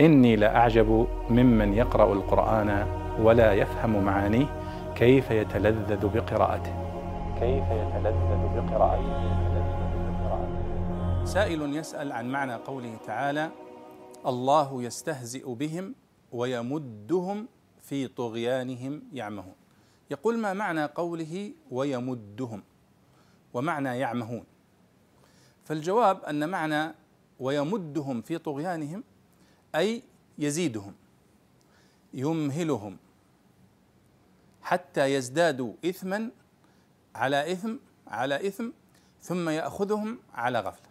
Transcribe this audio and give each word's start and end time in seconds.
إني 0.00 0.36
لأعجب 0.36 1.08
ممن 1.30 1.74
يقرأ 1.74 2.12
القرآن 2.12 2.86
ولا 3.20 3.52
يفهم 3.52 4.04
معانيه 4.04 4.46
كيف 4.94 5.30
يتلذذ 5.30 6.08
بقراءته. 6.08 6.74
كيف 7.40 7.64
يتلذذ 7.70 8.42
بقراءته. 8.56 9.38
سائل 11.24 11.76
يسأل 11.76 12.12
عن 12.12 12.32
معنى 12.32 12.54
قوله 12.54 12.96
تعالى 13.06 13.50
الله 14.26 14.82
يستهزئ 14.82 15.54
بهم 15.54 15.94
ويمدهم 16.32 17.48
في 17.80 18.08
طغيانهم 18.08 19.02
يعمهون 19.12 19.54
يقول 20.10 20.38
ما 20.38 20.52
معنى 20.52 20.84
قوله 20.84 21.52
ويمدهم؟ 21.70 22.62
ومعنى 23.54 23.98
يعمهون? 23.98 24.44
فالجواب 25.64 26.24
أن 26.24 26.48
معنى 26.48 26.94
ويمدهم 27.40 28.22
في 28.22 28.38
طغيانهم 28.38 29.04
أي 29.74 30.02
يزيدهم 30.38 30.94
يمهلهم 32.14 32.96
حتى 34.62 35.14
يزدادوا 35.14 35.72
اثما 35.84 36.30
على 37.14 37.52
إثم 37.52 37.76
على 38.06 38.48
إثم 38.48 38.70
ثم 39.20 39.48
يأخذهم 39.48 40.18
على 40.34 40.60
غفلة. 40.60 40.88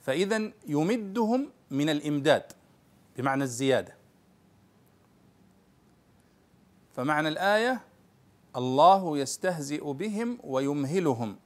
فاذا 0.00 0.52
يمدهم 0.66 1.50
من 1.70 1.88
الإمداد 1.88 2.52
بمعنى 3.16 3.44
الزيادة. 3.44 3.96
فمعنى 6.96 7.28
الآية 7.28 7.80
الله 8.56 9.18
يستهزئ 9.18 9.92
بهم 9.92 10.38
ويمهلهم 10.44 11.36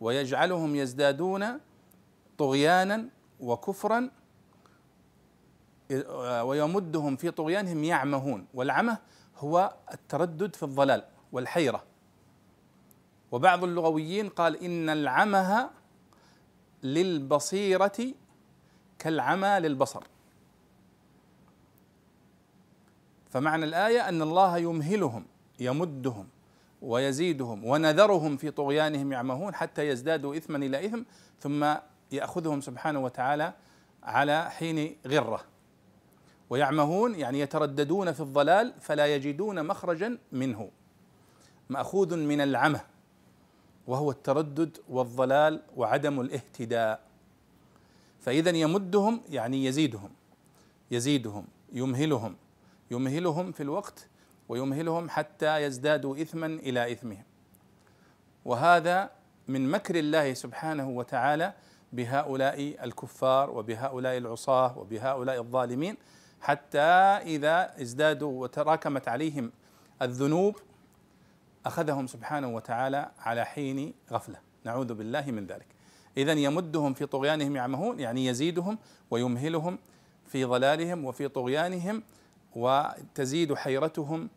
ويجعلهم 0.00 0.76
يزدادون 0.76 1.60
طغيانا 2.38 3.08
وكفرا 3.40 4.10
ويمدهم 6.42 7.16
في 7.16 7.30
طغيانهم 7.30 7.84
يعمهون 7.84 8.46
والعمه 8.54 8.98
هو 9.38 9.74
التردد 9.92 10.56
في 10.56 10.62
الضلال 10.62 11.04
والحيرة. 11.32 11.84
وبعض 13.32 13.64
اللغويين 13.64 14.28
قال 14.28 14.64
إن 14.64 14.88
العمه 14.88 15.70
للبصيرة 16.82 18.14
كالعمى 18.98 19.58
للبصر. 19.60 20.02
فمعنى 23.30 23.64
الآية 23.64 24.08
أن 24.08 24.22
الله 24.22 24.58
يمهلهم 24.58 25.26
يمدهم 25.60 26.28
ويزيدهم 26.82 27.64
ونذرهم 27.64 28.36
في 28.36 28.50
طغيانهم 28.50 29.12
يعمهون 29.12 29.54
حتى 29.54 29.88
يزدادوا 29.88 30.36
اثما 30.36 30.56
إلى 30.56 30.86
إثم 30.86 31.02
ثم 31.40 31.74
يأخذهم 32.12 32.60
سبحانه 32.60 33.00
وتعالى 33.00 33.52
على 34.02 34.50
حين 34.50 34.96
غرة. 35.06 35.53
ويعمهون 36.54 37.14
يعني 37.14 37.40
يترددون 37.40 38.12
في 38.12 38.20
الضلال 38.20 38.74
فلا 38.80 39.06
يجدون 39.06 39.66
مخرجا 39.66 40.18
منه. 40.32 40.70
مأخوذ 41.68 42.16
من 42.16 42.40
العمى 42.40 42.80
وهو 43.86 44.10
التردد 44.10 44.78
والضلال 44.88 45.62
وعدم 45.76 46.20
الاهتداء. 46.20 47.00
فاذا 48.20 48.50
يمدهم 48.50 49.20
يعني 49.28 49.64
يزيدهم 49.64 50.10
يزيدهم 50.90 51.46
يمهلهم 51.72 52.36
يمهلهم 52.90 53.52
في 53.52 53.62
الوقت 53.62 54.08
ويمهلهم 54.48 55.10
حتى 55.10 55.62
يزدادوا 55.62 56.22
اثما 56.22 56.46
إلى 56.46 56.92
إثمهم. 56.92 57.24
وهذا 58.44 59.10
من 59.48 59.70
مكر 59.70 59.94
الله 59.98 60.34
سبحانه 60.34 60.88
وتعالى 60.88 61.52
بهؤلاء 61.92 62.84
الكفار 62.84 63.50
وبهؤلاء 63.50 64.18
العصاة 64.18 64.78
وبهؤلاء 64.78 65.40
الظالمين 65.40 65.96
حتى 66.44 66.78
إذا 66.78 67.82
ازدادوا 67.82 68.42
وتراكمت 68.42 69.08
عليهم 69.08 69.52
الذنوب 70.02 70.56
أخذهم 71.66 72.06
سبحانه 72.06 72.48
وتعالى 72.48 73.10
على 73.18 73.44
حين 73.44 73.94
غفلة. 74.12 74.38
نعوذ 74.64 74.94
بالله 74.94 75.30
من 75.30 75.46
ذلك. 75.46 75.66
اذا 76.16 76.32
يمدهم 76.32 76.94
في 76.94 77.06
طغيانهم 77.06 77.56
يعمهون 77.56 78.00
يعني 78.00 78.26
يزيدهم 78.26 78.78
ويمهلهم 79.10 79.78
في 80.26 80.44
ضلالهم 80.44 81.04
وفي 81.04 81.28
طغيانهم 81.28 82.02
وتزيد 82.56 83.54
حيرتهم 83.54 84.28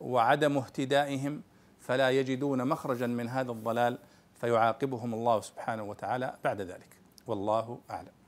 وعدم 0.00 0.58
اهتدائهم 0.58 1.42
فلا 1.80 2.10
يجدون 2.10 2.68
مخرجا 2.68 3.06
من 3.06 3.28
هذا 3.28 3.50
الضلال 3.50 3.98
فيعاقبهم 4.34 5.14
الله 5.14 5.40
سبحانه 5.40 5.82
وتعالى 5.82 6.34
بعد 6.44 6.60
ذلك. 6.60 6.96
والله 7.26 7.78
أعلم. 7.90 8.21